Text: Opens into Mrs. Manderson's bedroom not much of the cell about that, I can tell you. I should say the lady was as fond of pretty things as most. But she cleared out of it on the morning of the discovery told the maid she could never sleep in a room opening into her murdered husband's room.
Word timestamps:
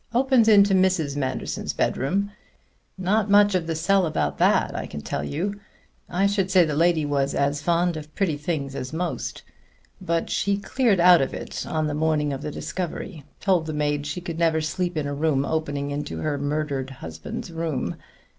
Opens 0.15 0.47
into 0.47 0.73
Mrs. 0.73 1.15
Manderson's 1.15 1.73
bedroom 1.73 2.31
not 2.97 3.29
much 3.29 3.53
of 3.53 3.67
the 3.67 3.75
cell 3.75 4.07
about 4.07 4.39
that, 4.39 4.75
I 4.75 4.87
can 4.87 5.01
tell 5.01 5.23
you. 5.23 5.59
I 6.09 6.25
should 6.25 6.49
say 6.49 6.65
the 6.65 6.73
lady 6.75 7.05
was 7.05 7.35
as 7.35 7.61
fond 7.61 7.95
of 7.95 8.15
pretty 8.15 8.35
things 8.35 8.73
as 8.73 8.91
most. 8.91 9.43
But 10.01 10.31
she 10.31 10.57
cleared 10.57 10.99
out 10.99 11.21
of 11.21 11.35
it 11.35 11.67
on 11.67 11.85
the 11.85 11.93
morning 11.93 12.33
of 12.33 12.41
the 12.41 12.49
discovery 12.49 13.25
told 13.39 13.67
the 13.67 13.73
maid 13.73 14.07
she 14.07 14.21
could 14.21 14.39
never 14.39 14.59
sleep 14.59 14.97
in 14.97 15.05
a 15.05 15.13
room 15.13 15.45
opening 15.45 15.91
into 15.91 16.17
her 16.21 16.39
murdered 16.39 16.89
husband's 16.89 17.51
room. 17.51 17.95